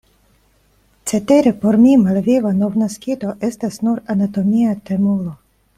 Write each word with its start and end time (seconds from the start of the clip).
Cetere 1.11 1.51
por 1.65 1.77
mi 1.83 1.91
malviva 2.07 2.53
novnaskito 2.63 3.37
estas 3.51 3.81
nur 3.87 4.03
anatomia 4.17 4.77
temulo. 4.93 5.35